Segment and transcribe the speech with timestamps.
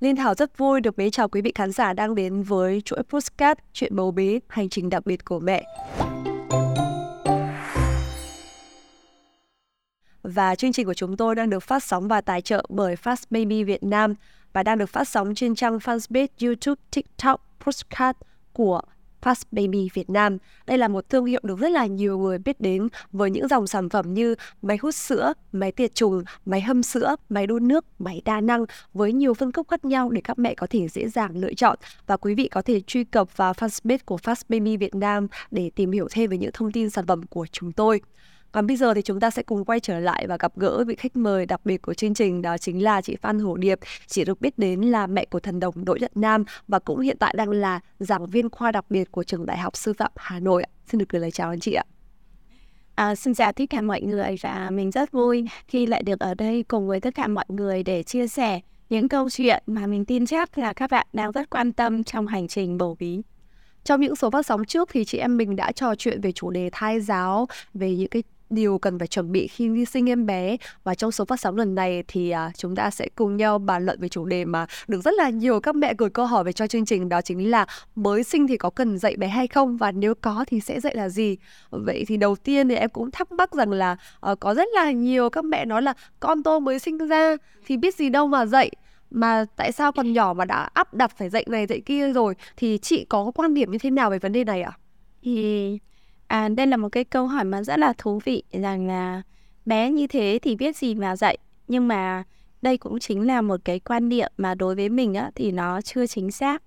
[0.00, 3.02] Liên Thảo rất vui được mến chào quý vị khán giả đang đến với chuỗi
[3.02, 5.64] postcard Chuyện bầu bí, hành trình đặc biệt của mẹ.
[10.22, 13.24] Và chương trình của chúng tôi đang được phát sóng và tài trợ bởi Fast
[13.30, 14.14] Baby Việt Nam
[14.52, 18.18] và đang được phát sóng trên trang fanpage YouTube, TikTok, postcard
[18.52, 18.80] của
[19.22, 20.38] Fast Baby Việt Nam.
[20.66, 23.66] Đây là một thương hiệu được rất là nhiều người biết đến với những dòng
[23.66, 27.84] sản phẩm như máy hút sữa, máy tiệt trùng, máy hâm sữa, máy đun nước,
[27.98, 31.08] máy đa năng với nhiều phân khúc khác nhau để các mẹ có thể dễ
[31.08, 31.78] dàng lựa chọn.
[32.06, 35.70] Và quý vị có thể truy cập vào fanpage của Fast Baby Việt Nam để
[35.74, 38.00] tìm hiểu thêm về những thông tin sản phẩm của chúng tôi.
[38.52, 40.94] Còn bây giờ thì chúng ta sẽ cùng quay trở lại và gặp gỡ vị
[40.94, 43.78] khách mời đặc biệt của chương trình đó chính là chị Phan Hổ Điệp.
[44.06, 47.16] Chị được biết đến là mẹ của thần đồng Đỗ Nhật Nam và cũng hiện
[47.18, 50.40] tại đang là giảng viên khoa đặc biệt của trường Đại học Sư phạm Hà
[50.40, 50.62] Nội.
[50.86, 51.84] Xin được gửi lời chào anh chị ạ.
[52.94, 56.34] À, xin chào tất cả mọi người và mình rất vui khi lại được ở
[56.34, 60.04] đây cùng với tất cả mọi người để chia sẻ những câu chuyện mà mình
[60.04, 63.22] tin chắc là các bạn đang rất quan tâm trong hành trình bầu bí.
[63.84, 66.50] Trong những số phát sóng trước thì chị em mình đã trò chuyện về chủ
[66.50, 70.26] đề thai giáo, về những cái điều cần phải chuẩn bị khi đi sinh em
[70.26, 73.58] bé và trong số phát sóng lần này thì à, chúng ta sẽ cùng nhau
[73.58, 76.44] bàn luận về chủ đề mà được rất là nhiều các mẹ gửi câu hỏi
[76.44, 79.46] về cho chương trình đó chính là mới sinh thì có cần dạy bé hay
[79.46, 81.36] không và nếu có thì sẽ dạy là gì
[81.70, 84.90] vậy thì đầu tiên thì em cũng thắc mắc rằng là à, có rất là
[84.90, 88.46] nhiều các mẹ nói là con tôi mới sinh ra thì biết gì đâu mà
[88.46, 88.70] dạy
[89.10, 92.34] mà tại sao còn nhỏ mà đã áp đặt phải dạy này dạy kia rồi
[92.56, 94.72] thì chị có quan điểm như thế nào về vấn đề này ạ?
[94.74, 94.78] À?
[95.22, 95.78] Thì
[96.28, 99.22] À, đây là một cái câu hỏi mà rất là thú vị rằng là
[99.66, 101.38] bé như thế thì biết gì mà dạy.
[101.68, 102.24] Nhưng mà
[102.62, 105.80] đây cũng chính là một cái quan niệm mà đối với mình á, thì nó
[105.80, 106.62] chưa chính xác.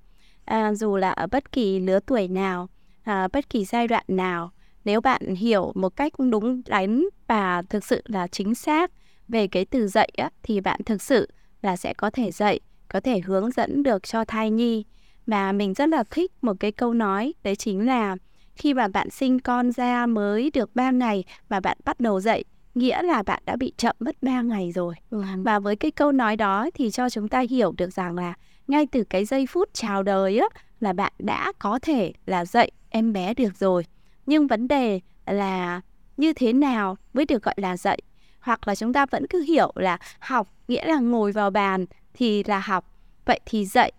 [0.45, 2.69] À, dù là ở bất kỳ lứa tuổi nào
[3.03, 4.51] à, bất kỳ giai đoạn nào
[4.85, 8.91] nếu bạn hiểu một cách đúng đắn và thực sự là chính xác
[9.27, 11.29] về cái từ dạy á, thì bạn thực sự
[11.61, 14.83] là sẽ có thể dạy có thể hướng dẫn được cho thai nhi.
[15.27, 18.15] Và mình rất là thích một cái câu nói đấy chính là
[18.61, 22.43] khi mà bạn sinh con ra mới được 3 ngày và bạn bắt đầu dậy
[22.75, 24.95] nghĩa là bạn đã bị chậm mất 3 ngày rồi.
[25.09, 25.23] Ừ.
[25.37, 28.33] Và với cái câu nói đó thì cho chúng ta hiểu được rằng là
[28.67, 30.45] ngay từ cái giây phút chào đời á
[30.79, 33.85] là bạn đã có thể là dạy em bé được rồi.
[34.25, 35.81] Nhưng vấn đề là
[36.17, 37.99] như thế nào mới được gọi là dạy?
[38.39, 42.43] Hoặc là chúng ta vẫn cứ hiểu là học nghĩa là ngồi vào bàn thì
[42.43, 42.93] là học.
[43.25, 43.91] Vậy thì dạy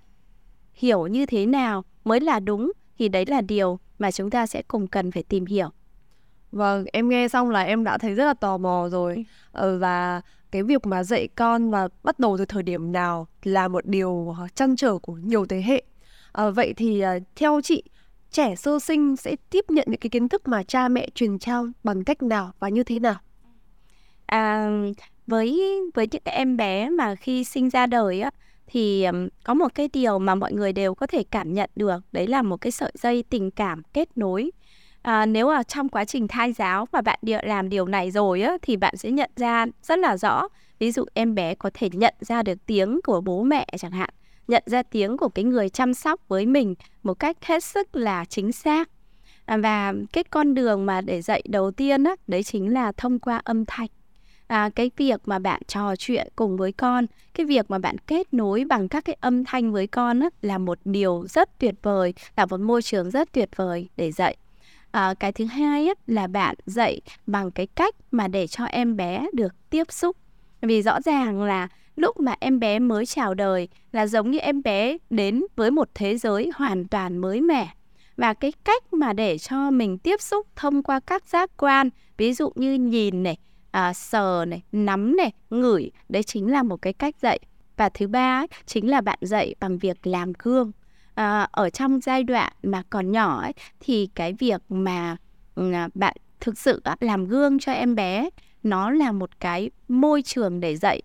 [0.74, 4.62] hiểu như thế nào mới là đúng thì đấy là điều mà chúng ta sẽ
[4.62, 5.68] cùng cần phải tìm hiểu.
[6.52, 10.20] Vâng, em nghe xong là em đã thấy rất là tò mò rồi ờ, và
[10.50, 14.36] cái việc mà dạy con và bắt đầu từ thời điểm nào là một điều
[14.54, 15.82] chăn trở của nhiều thế hệ.
[16.32, 17.02] À, vậy thì
[17.36, 17.82] theo chị,
[18.30, 21.66] trẻ sơ sinh sẽ tiếp nhận những cái kiến thức mà cha mẹ truyền trao
[21.84, 23.16] bằng cách nào và như thế nào?
[24.26, 24.70] À,
[25.26, 25.60] với
[25.94, 28.30] với những em bé mà khi sinh ra đời á
[28.72, 29.06] thì
[29.44, 32.42] có một cái điều mà mọi người đều có thể cảm nhận được đấy là
[32.42, 34.50] một cái sợi dây tình cảm kết nối.
[35.02, 38.56] À, nếu ở trong quá trình thai giáo mà bạn làm điều này rồi á
[38.62, 40.48] thì bạn sẽ nhận ra rất là rõ.
[40.78, 44.10] Ví dụ em bé có thể nhận ra được tiếng của bố mẹ chẳng hạn
[44.48, 48.24] nhận ra tiếng của cái người chăm sóc với mình một cách hết sức là
[48.24, 48.90] chính xác.
[49.44, 53.18] À, và cái con đường mà để dạy đầu tiên á đấy chính là thông
[53.18, 53.88] qua âm thanh
[54.52, 58.34] à, cái việc mà bạn trò chuyện cùng với con cái việc mà bạn kết
[58.34, 62.14] nối bằng các cái âm thanh với con á, là một điều rất tuyệt vời
[62.36, 64.36] là một môi trường rất tuyệt vời để dạy.
[64.90, 68.96] À, cái thứ hai á, là bạn dạy bằng cái cách mà để cho em
[68.96, 70.16] bé được tiếp xúc.
[70.62, 74.62] Vì rõ ràng là lúc mà em bé mới chào đời là giống như em
[74.62, 77.68] bé đến với một thế giới hoàn toàn mới mẻ.
[78.16, 82.32] Và cái cách mà để cho mình tiếp xúc thông qua các giác quan ví
[82.32, 83.38] dụ như nhìn này
[83.72, 85.90] à, sờ này nắm này ngửi.
[86.08, 87.38] Đấy chính là một cái cách dạy.
[87.76, 90.72] Và thứ ba ấy, chính là bạn dạy bằng việc làm gương.
[91.14, 95.16] À, ở trong giai đoạn mà còn nhỏ ấy, thì cái việc mà
[95.54, 98.28] ừ, à, bạn thực sự làm gương cho em bé
[98.62, 101.02] nó là một cái môi trường để dạy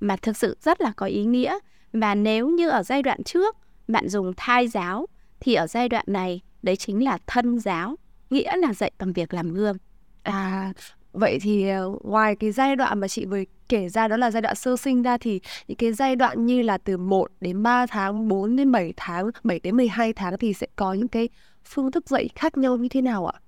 [0.00, 1.58] mà thực sự rất là có ý nghĩa.
[1.92, 3.56] Và nếu như ở giai đoạn trước
[3.88, 5.06] bạn dùng thai giáo
[5.40, 7.96] thì ở giai đoạn này đấy chính là thân giáo
[8.30, 9.76] nghĩa là dạy bằng việc làm gương.
[10.22, 10.72] À
[11.12, 14.42] Vậy thì ờ, ngoài cái giai đoạn mà chị vừa kể ra đó là giai
[14.42, 17.86] đoạn sơ sinh ra thì những cái giai đoạn như là từ 1 đến 3
[17.86, 21.28] tháng, 4 đến 7 tháng, 7 đến 12 tháng thì sẽ có những cái
[21.64, 23.40] phương thức dạy khác nhau như thế nào ạ?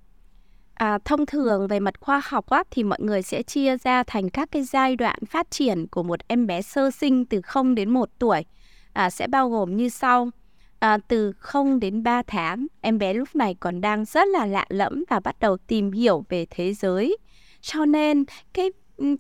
[0.75, 4.31] À, thông thường về mặt khoa học á, thì mọi người sẽ chia ra thành
[4.31, 7.91] các cái giai đoạn phát triển của một em bé sơ sinh từ 0 đến
[7.91, 8.45] 1 tuổi
[8.93, 10.31] à, sẽ bao gồm như sau.
[10.79, 14.67] À, từ 0 đến 3 tháng, em bé lúc này còn đang rất là lạ
[14.69, 17.17] lẫm và bắt đầu tìm hiểu về thế giới
[17.65, 18.71] cho nên cái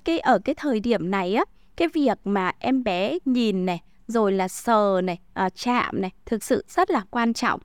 [0.04, 1.44] cái ở cái thời điểm này á
[1.76, 6.44] cái việc mà em bé nhìn này rồi là sờ này à, chạm này thực
[6.44, 7.60] sự rất là quan trọng.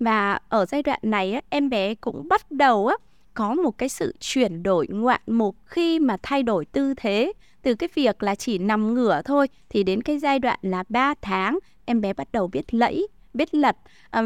[0.00, 2.96] Và ở giai đoạn này á, em bé cũng bắt đầu á,
[3.34, 7.32] có một cái sự chuyển đổi ngoạn mục khi mà thay đổi tư thế.
[7.62, 11.14] Từ cái việc là chỉ nằm ngửa thôi thì đến cái giai đoạn là 3
[11.22, 13.76] tháng em bé bắt đầu biết lẫy biết lật.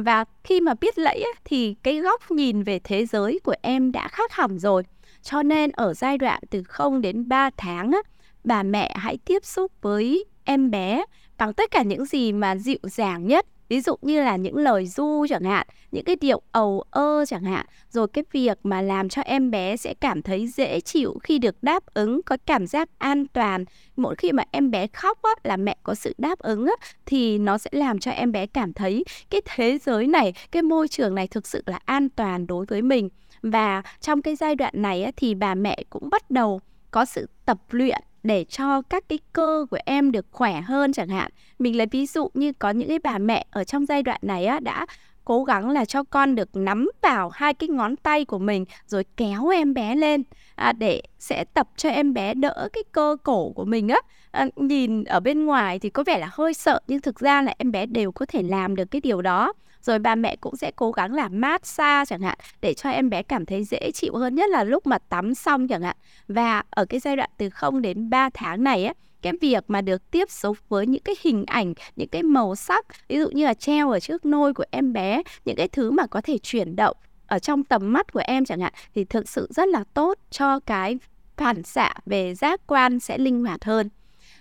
[0.05, 4.09] Và khi mà biết lẫy thì cái góc nhìn về thế giới của em đã
[4.09, 4.83] khác hẳn rồi
[5.23, 7.99] cho nên ở giai đoạn từ 0 đến 3 tháng á,
[8.45, 11.05] bà mẹ hãy tiếp xúc với em bé
[11.39, 13.47] bằng tất cả những gì mà dịu dàng nhất.
[13.69, 17.45] Ví dụ như là những lời du chẳng hạn những cái điệu ầu ơ chẳng
[17.45, 17.67] hạn.
[17.91, 21.63] Rồi cái việc mà làm cho em bé sẽ cảm thấy dễ chịu khi được
[21.63, 23.65] đáp ứng có cảm giác an toàn.
[23.97, 27.39] Mỗi khi mà em bé khóc á, là mẹ có sự đáp ứng á, thì
[27.39, 31.15] nó sẽ làm cho em bé cảm thấy cái thế giới này cái môi trường
[31.15, 33.09] này thực sự là an toàn đối với mình
[33.43, 37.29] và trong cái giai đoạn này á, thì bà mẹ cũng bắt đầu có sự
[37.45, 41.31] tập luyện để cho các cái cơ của em được khỏe hơn chẳng hạn.
[41.59, 44.47] Mình lấy ví dụ như có những cái bà mẹ ở trong giai đoạn này
[44.47, 44.87] á đã
[45.25, 49.05] cố gắng là cho con được nắm vào hai cái ngón tay của mình rồi
[49.17, 50.23] kéo em bé lên
[50.55, 54.01] à, để sẽ tập cho em bé đỡ cái cơ cổ của mình á.
[54.31, 57.55] À, nhìn ở bên ngoài thì có vẻ là hơi sợ nhưng thực ra là
[57.59, 59.53] em bé đều có thể làm được cái điều đó
[59.83, 63.23] rồi bà mẹ cũng sẽ cố gắng làm massage chẳng hạn để cho em bé
[63.23, 65.97] cảm thấy dễ chịu hơn nhất là lúc mà tắm xong chẳng hạn.
[66.29, 69.81] Và ở cái giai đoạn từ 0 đến 3 tháng này á cái việc mà
[69.81, 73.45] được tiếp xúc với những cái hình ảnh những cái màu sắc ví dụ như
[73.45, 76.77] là treo ở trước nôi của em bé những cái thứ mà có thể chuyển
[76.77, 76.97] động
[77.27, 80.61] ở trong tầm mắt của em chẳng hạn thì thực sự rất là tốt cho
[80.61, 80.99] cái
[81.37, 83.89] phản xạ về giác quan sẽ linh hoạt hơn.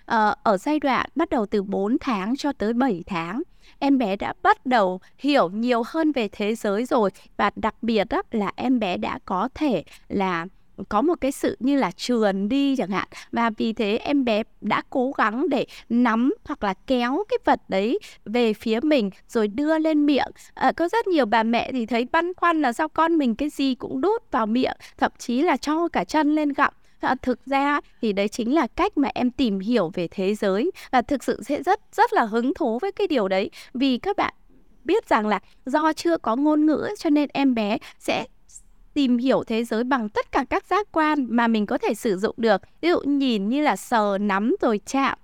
[0.06, 3.42] Ờ, ở giai đoạn bắt đầu từ 4 tháng cho tới 7 tháng
[3.80, 7.10] em bé đã bắt đầu hiểu nhiều hơn về thế giới rồi.
[7.38, 10.46] Và đặc biệt đó là em bé đã có thể là
[10.90, 13.08] có một cái sự như là trườn đi chẳng hạn.
[13.32, 17.62] Và vì thế em bé đã cố gắng để nắm hoặc là kéo cái vật
[17.68, 20.32] đấy về phía mình rồi đưa lên miệng.
[20.54, 23.50] À, có rất nhiều bà mẹ thì thấy băn khoăn là sao con mình cái
[23.50, 26.74] gì cũng đút vào miệng thậm chí là cho cả chân lên gặm.
[27.00, 30.72] À, thực ra thì đấy chính là cách mà em tìm hiểu về thế giới.
[30.92, 33.50] Và thực sự sẽ rất rất là hứng thú với cái điều đấy.
[33.74, 34.34] Vì các bạn
[34.84, 38.26] biết rằng là do chưa có ngôn ngữ cho nên em bé sẽ
[38.94, 42.18] tìm hiểu thế giới bằng tất cả các giác quan mà mình có thể sử
[42.18, 42.62] dụng được.
[42.82, 45.18] Ví dụ nhìn như là sờ nắm rồi chạm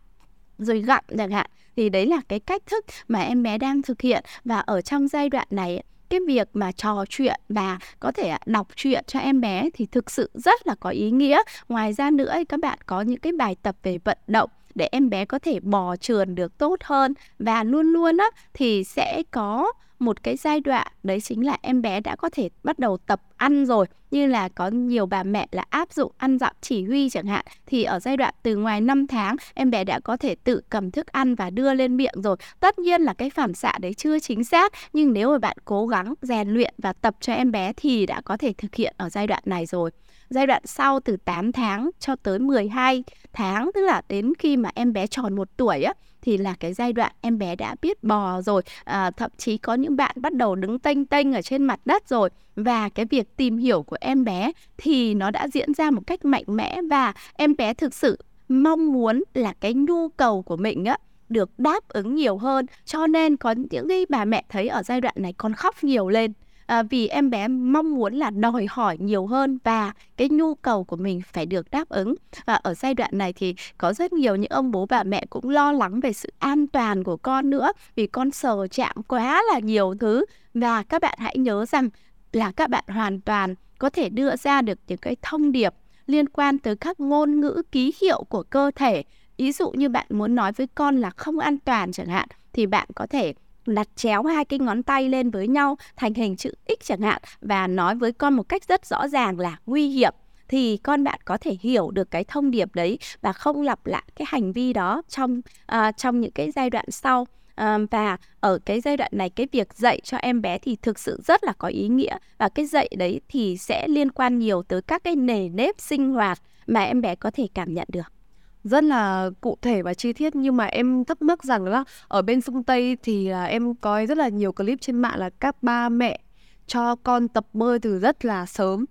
[0.58, 1.50] rồi gặm chẳng hạn.
[1.76, 4.24] Thì đấy là cái cách thức mà em bé đang thực hiện.
[4.46, 8.68] Và ở trong giai đoạn này cái việc mà trò chuyện và có thể đọc
[8.76, 11.42] truyện cho em bé thì thực sự rất là có ý nghĩa.
[11.70, 15.10] Ngoài ra nữa các bạn có những cái bài tập về vận động để em
[15.10, 17.14] bé có thể bò trườn được tốt hơn.
[17.40, 19.72] Và luôn luôn á, thì sẽ có
[20.06, 23.22] một cái giai đoạn, đấy chính là em bé đã có thể bắt đầu tập
[23.38, 23.86] ăn rồi.
[24.12, 27.46] Như là có nhiều bà mẹ là áp dụng ăn dặm chỉ huy chẳng hạn.
[27.66, 30.92] Thì ở giai đoạn từ ngoài 5 tháng, em bé đã có thể tự cầm
[30.92, 32.36] thức ăn và đưa lên miệng rồi.
[32.60, 35.88] Tất nhiên là cái phản xạ đấy chưa chính xác, nhưng nếu mà bạn cố
[35.88, 39.10] gắng rèn luyện và tập cho em bé thì đã có thể thực hiện ở
[39.10, 39.92] giai đoạn này rồi.
[40.30, 43.04] Giai đoạn sau từ 8 tháng cho tới 12
[43.34, 46.74] tháng, tức là đến khi mà em bé tròn một tuổi á thì là cái
[46.74, 50.34] giai đoạn em bé đã biết bò rồi à, thậm chí có những bạn bắt
[50.34, 52.30] đầu đứng tênh tênh ở trên mặt đất rồi.
[52.56, 56.26] Và cái việc tìm hiểu của em bé thì nó đã diễn ra một cách
[56.26, 58.18] mạnh mẽ và em bé thực sự
[58.50, 60.98] mong muốn là cái nhu cầu của mình á
[61.30, 62.66] được đáp ứng nhiều hơn.
[62.86, 66.10] Cho nên có những cái bà mẹ thấy ở giai đoạn này con khóc nhiều
[66.10, 66.34] lên
[66.66, 70.84] à, vì em bé mong muốn là đòi hỏi nhiều hơn và cái nhu cầu
[70.84, 72.16] của mình phải được đáp ứng.
[72.46, 75.50] Và ở giai đoạn này thì có rất nhiều những ông bố bà mẹ cũng
[75.50, 79.60] lo lắng về sự an toàn của con nữa vì con sờ chạm quá là
[79.60, 80.26] nhiều thứ.
[80.54, 81.90] Và các bạn hãy nhớ rằng
[82.34, 85.74] là các bạn hoàn toàn có thể đưa ra được những cái thông điệp
[86.08, 89.04] liên quan tới các ngôn ngữ ký hiệu của cơ thể.
[89.38, 92.66] Ví dụ như bạn muốn nói với con là không an toàn chẳng hạn thì
[92.66, 93.34] bạn có thể
[93.66, 97.22] đặt chéo hai cái ngón tay lên với nhau thành hình chữ X chẳng hạn
[97.42, 100.14] và nói với con một cách rất rõ ràng là nguy hiểm
[100.48, 104.04] thì con bạn có thể hiểu được cái thông điệp đấy và không lặp lại
[104.16, 105.42] cái hành vi đó trong
[105.72, 107.28] uh, trong những cái giai đoạn sau.
[107.62, 111.00] Uh, và ở cái giai đoạn này cái việc dạy cho em bé thì thực
[111.00, 114.64] sự rất là có ý nghĩa và cái dạy đấy thì sẽ liên quan nhiều
[114.64, 118.23] tới các cái nề nếp sinh hoạt mà em bé có thể cảm nhận được
[118.64, 122.22] rất là cụ thể và chi tiết nhưng mà em thắc mắc rằng là ở
[122.22, 125.64] bên phương Tây thì là em có rất là nhiều clip trên mạng là các
[125.64, 126.20] ba mẹ
[126.68, 128.86] cho con tập bơi từ rất là sớm.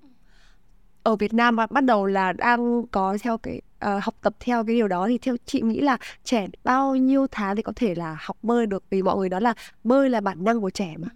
[1.03, 4.77] Ở Việt Nam bắt đầu là đang có theo cái uh, học tập theo cái
[4.77, 8.17] điều đó thì theo chị nghĩ là trẻ bao nhiêu tháng thì có thể là
[8.21, 8.85] học bơi được?
[8.91, 11.09] Vì mọi người đó là bơi là bản năng của trẻ mà.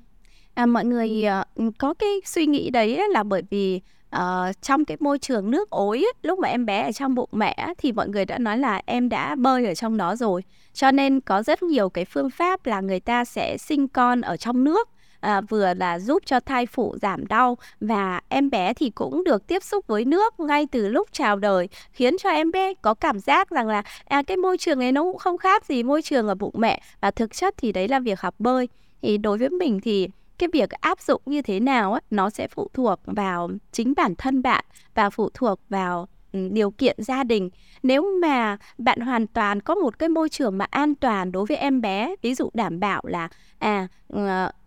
[0.54, 1.24] À, mọi người
[1.66, 3.80] uh, có cái suy nghĩ đấy là bởi vì
[4.16, 7.28] uh, trong cái môi trường nước ối ấy, lúc mà em bé ở trong bụng
[7.32, 10.42] mẹ thì mọi người đã nói là em đã bơi ở trong đó rồi.
[10.72, 14.36] Cho nên có rất nhiều cái phương pháp là người ta sẽ sinh con ở
[14.36, 14.88] trong nước
[15.20, 17.58] à, vừa là giúp cho thai phụ giảm đau.
[17.80, 21.68] Và em bé thì cũng được tiếp xúc với nước ngay từ lúc chào đời
[21.92, 25.02] khiến cho em bé có cảm giác rằng là à, cái môi trường ấy nó
[25.02, 26.80] cũng không khác gì môi trường ở bụng mẹ.
[27.00, 28.68] Và thực chất thì đấy là việc học bơi.
[29.02, 32.48] Thì đối với mình thì cái việc áp dụng như thế nào á nó sẽ
[32.48, 34.64] phụ thuộc vào chính bản thân bạn
[34.94, 37.50] và phụ thuộc vào ừ, điều kiện gia đình.
[37.82, 41.56] Nếu mà bạn hoàn toàn có một cái môi trường mà an toàn đối với
[41.56, 43.28] em bé ví dụ đảm bảo là
[43.58, 44.20] à uh,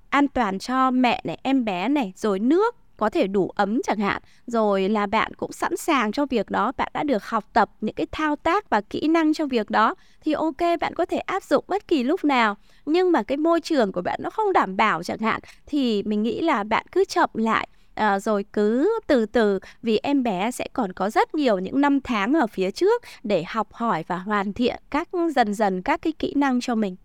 [0.09, 3.99] an toàn cho mẹ này em bé này rồi nước có thể đủ ấm chẳng
[3.99, 4.21] hạn.
[4.47, 7.95] Rồi là bạn cũng sẵn sàng cho việc đó bạn đã được học tập những
[7.95, 11.43] cái thao tác và kỹ năng cho việc đó thì ok bạn có thể áp
[11.43, 12.57] dụng bất kỳ lúc nào.
[12.85, 16.23] Nhưng mà cái môi trường của bạn nó không đảm bảo chẳng hạn thì mình
[16.23, 17.67] nghĩ là bạn cứ chậm lại.
[17.95, 21.99] À, rồi cứ từ từ vì em bé sẽ còn có rất nhiều những năm
[22.01, 26.13] tháng ở phía trước để học hỏi và hoàn thiện các dần dần các cái
[26.19, 26.95] kỹ năng cho mình.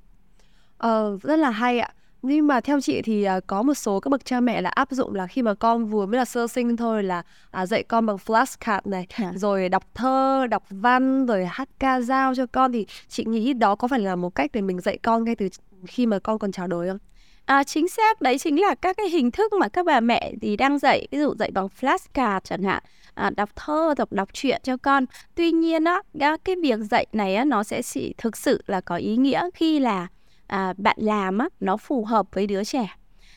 [0.78, 1.90] Ờ, rất là hay ạ
[2.26, 4.90] nhưng mà theo chị thì uh, có một số các bậc cha mẹ là áp
[4.90, 7.22] dụng là khi mà con vừa mới là sơ sinh thôi là
[7.62, 12.34] uh, dạy con bằng flashcard này rồi đọc thơ đọc văn rồi hát ca dao
[12.34, 12.72] cho con.
[12.72, 15.48] Thì chị nghĩ đó có phải là một cách để mình dạy con ngay từ
[15.86, 16.98] khi mà con còn chào đời không?
[17.44, 18.20] À, chính xác.
[18.20, 21.08] Đấy chính là các cái hình thức mà các bà mẹ thì đang dạy.
[21.10, 22.82] Ví dụ dạy bằng flashcard chẳng hạn.
[23.14, 25.04] À, đọc thơ đọc đọc truyện cho con.
[25.34, 26.02] Tuy nhiên á
[26.44, 29.78] cái việc dạy này á, nó sẽ chỉ thực sự là có ý nghĩa khi
[29.78, 30.06] là
[30.54, 32.96] à, bạn làm á, nó phù hợp với đứa trẻ.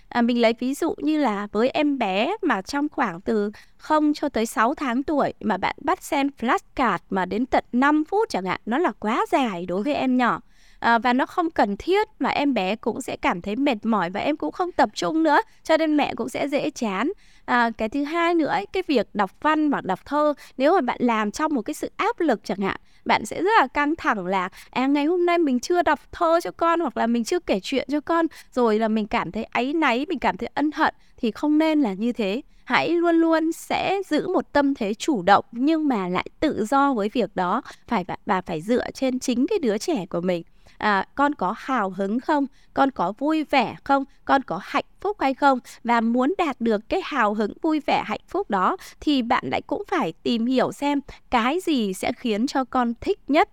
[0.09, 4.13] À, mình lấy ví dụ như là với em bé mà trong khoảng từ 0
[4.13, 8.29] cho tới 6 tháng tuổi mà bạn bắt xem flashcard mà đến tận 5 phút
[8.29, 10.41] chẳng hạn nó là quá dài đối với em nhỏ.
[10.79, 14.09] À, và nó không cần thiết mà em bé cũng sẽ cảm thấy mệt mỏi
[14.09, 17.11] và em cũng không tập trung nữa cho nên mẹ cũng sẽ dễ chán.
[17.45, 20.81] À, cái thứ hai nữa ấy, cái việc đọc văn hoặc đọc thơ nếu mà
[20.81, 23.95] bạn làm trong một cái sự áp lực chẳng hạn bạn sẽ rất là căng
[23.95, 27.23] thẳng là à ngày hôm nay mình chưa đọc thơ cho con, hoặc là mình
[27.23, 30.49] chưa kể chuyện cho con, rồi là mình cảm thấy áy náy, mình cảm thấy
[30.53, 32.41] ân hận thì không nên là như thế.
[32.63, 36.93] Hãy luôn luôn sẽ giữ một tâm thế chủ động nhưng mà lại tự do
[36.93, 37.61] với việc đó.
[37.87, 40.43] Phải và phải dựa trên chính cái đứa trẻ của mình.
[40.77, 42.45] À, con có hào hứng không?
[42.73, 44.05] Con có vui vẻ không?
[44.25, 45.59] Con có hạnh phúc hay không?
[45.83, 49.61] Và muốn đạt được cái hào hứng vui vẻ hạnh phúc đó thì bạn lại
[49.61, 53.49] cũng phải tìm hiểu xem cái gì sẽ khiến cho con thích nhất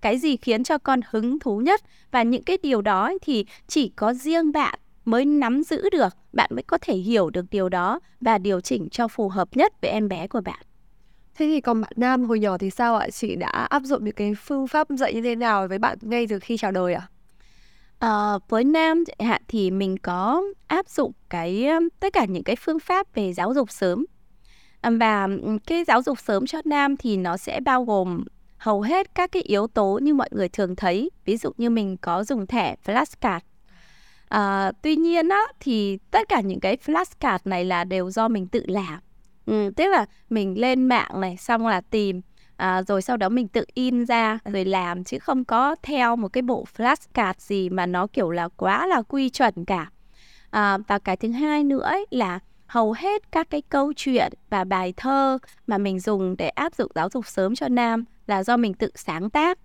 [0.00, 1.80] cái gì khiến cho con hứng thú nhất.
[2.10, 4.78] Và những cái điều đó thì chỉ có riêng bạn
[5.10, 8.88] mới nắm giữ được bạn mới có thể hiểu được điều đó và điều chỉnh
[8.90, 10.60] cho phù hợp nhất với em bé của bạn
[11.38, 13.10] Thế thì còn bạn nam hồi nhỏ thì sao ạ?
[13.10, 16.26] Chị đã áp dụng những cái phương pháp dạy như thế nào với bạn ngay
[16.26, 17.08] từ khi chào đời ạ?
[17.98, 21.68] À, với nam hạn thì mình có áp dụng cái
[22.00, 24.06] tất cả những cái phương pháp về giáo dục sớm
[24.82, 25.28] và
[25.66, 28.24] cái giáo dục sớm cho nam thì nó sẽ bao gồm
[28.56, 31.96] hầu hết các cái yếu tố như mọi người thường thấy ví dụ như mình
[31.96, 33.40] có dùng thẻ flashcard
[34.28, 38.46] à, tuy nhiên á thì tất cả những cái flashcard này là đều do mình
[38.46, 39.00] tự làm.
[39.46, 42.20] Ừ, tức là mình lên mạng này xong là tìm
[42.56, 46.28] à, rồi sau đó mình tự in ra rồi làm chứ không có theo một
[46.28, 49.90] cái bộ flashcard gì mà nó kiểu là quá là quy chuẩn cả.
[50.50, 54.64] À, và cái thứ hai nữa ấy là hầu hết các cái câu chuyện và
[54.64, 58.56] bài thơ mà mình dùng để áp dụng giáo dục sớm cho nam là do
[58.56, 59.58] mình tự sáng tác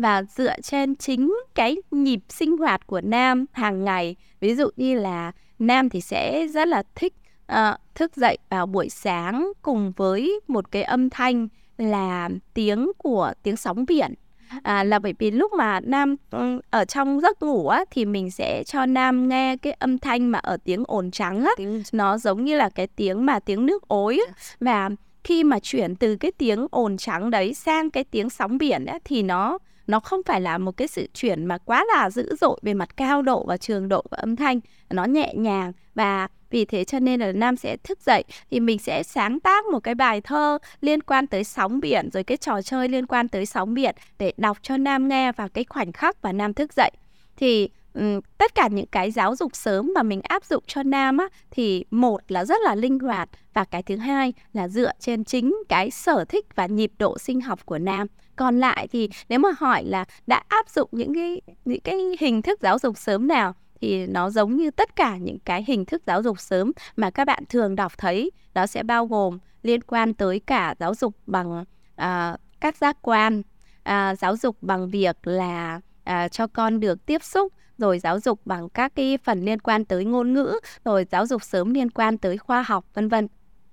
[0.00, 4.98] và dựa trên chính cái nhịp sinh hoạt của nam hàng ngày ví dụ như
[4.98, 7.14] là nam thì sẽ rất là thích
[7.52, 7.56] uh,
[7.94, 13.56] thức dậy vào buổi sáng cùng với một cái âm thanh là tiếng của tiếng
[13.56, 14.14] sóng biển.
[14.62, 18.30] À, là bởi vì lúc mà nam ừ, ở trong giấc ngủ á thì mình
[18.30, 21.50] sẽ cho nam nghe cái âm thanh mà ở tiếng ồn trắng á.
[21.92, 24.34] Nó giống như là cái tiếng mà tiếng nước ối á.
[24.60, 24.90] và
[25.24, 28.98] khi mà chuyển từ cái tiếng ồn trắng đấy sang cái tiếng sóng biển á
[29.04, 29.58] thì nó
[29.90, 32.96] nó không phải là một cái sự chuyển mà quá là dữ dội về mặt
[32.96, 34.60] cao độ và trường độ và âm thanh.
[34.90, 38.78] Nó nhẹ nhàng và vì thế cho nên là nam sẽ thức dậy thì mình
[38.78, 42.62] sẽ sáng tác một cái bài thơ liên quan tới sóng biển rồi cái trò
[42.62, 46.22] chơi liên quan tới sóng biển để đọc cho nam nghe vào cái khoảnh khắc
[46.22, 46.90] và nam thức dậy.
[47.36, 51.18] Thì um, tất cả những cái giáo dục sớm mà mình áp dụng cho nam
[51.18, 55.24] á thì một là rất là linh hoạt và cái thứ hai là dựa trên
[55.24, 58.06] chính cái sở thích và nhịp độ sinh học của nam
[58.40, 62.42] còn lại thì nếu mà hỏi là đã áp dụng những cái những cái hình
[62.42, 66.02] thức giáo dục sớm nào thì nó giống như tất cả những cái hình thức
[66.06, 68.30] giáo dục sớm mà các bạn thường đọc thấy.
[68.54, 71.64] Đó sẽ bao gồm liên quan tới cả giáo dục bằng
[71.96, 73.42] à, các giác quan
[73.82, 78.40] à, giáo dục bằng việc là à, cho con được tiếp xúc rồi giáo dục
[78.44, 82.18] bằng các cái phần liên quan tới ngôn ngữ rồi giáo dục sớm liên quan
[82.18, 83.28] tới khoa học vân vân.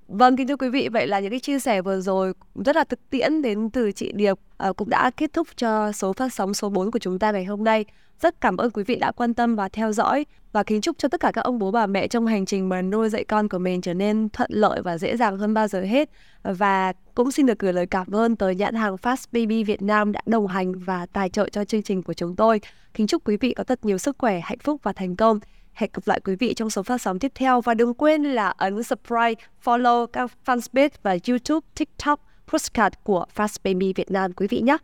[0.07, 2.33] Vâng, kính thưa quý vị, vậy là những cái chia sẻ vừa rồi
[2.65, 6.13] rất là thực tiễn đến từ chị Điệp à, cũng đã kết thúc cho số
[6.13, 7.85] phát sóng số 4 của chúng ta ngày hôm nay.
[8.21, 10.25] Rất cảm ơn quý vị đã quan tâm và theo dõi
[10.57, 12.81] và kính chúc cho tất cả các ông bố bà mẹ trong hành trình mà
[12.81, 15.81] nuôi dạy con của mình trở nên thuận lợi và dễ dàng hơn bao giờ
[15.81, 16.09] hết.
[16.43, 20.11] Và cũng xin được gửi lời cảm ơn tới nhãn hàng Fast Baby Việt Nam
[20.11, 22.61] đã đồng hành và tài trợ cho chương trình của chúng tôi.
[22.93, 25.39] Kính chúc quý vị có thật nhiều sức khỏe, hạnh phúc và thành công.
[25.73, 28.49] Hẹn gặp lại quý vị trong số phát sóng tiếp theo và đừng quên là
[28.49, 29.33] ấn subscribe,
[29.63, 34.77] follow các fanpage và YouTube, TikTok, postcard của Fast Baby Việt Nam quý vị nhé.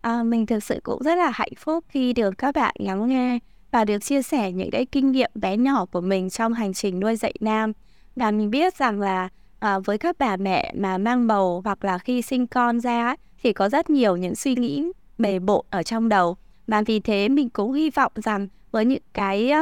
[0.00, 3.38] À, mình thực sự cũng rất là hạnh phúc khi được các bạn lắng nghe
[3.76, 7.00] và được chia sẻ những cái kinh nghiệm bé nhỏ của mình trong hành trình
[7.00, 7.72] nuôi dạy Nam.
[8.16, 9.28] Và mình biết rằng là
[9.58, 13.52] à, với các bà mẹ mà mang bầu hoặc là khi sinh con ra thì
[13.52, 14.84] có rất nhiều những suy nghĩ
[15.18, 16.36] bề bộn ở trong đầu.
[16.66, 19.52] Và vì thế mình cũng hy vọng rằng với những cái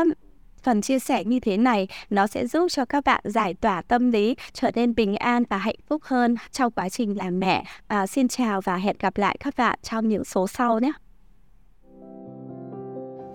[0.63, 4.11] phần chia sẻ như thế này nó sẽ giúp cho các bạn giải tỏa tâm
[4.11, 8.07] lý trở nên bình an và hạnh phúc hơn trong quá trình làm mẹ à,
[8.07, 10.93] xin chào và hẹn gặp lại các bạn trong những số sau nhé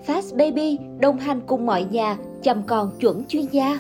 [0.06, 3.80] Fast Baby đồng hành cùng mọi nhà chăm con chuẩn chuyên gia.